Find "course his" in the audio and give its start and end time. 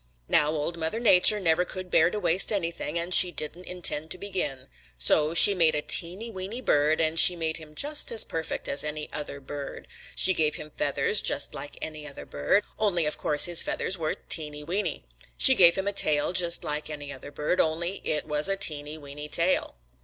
13.19-13.61